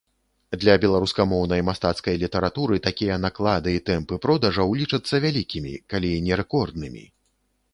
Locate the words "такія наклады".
2.87-3.69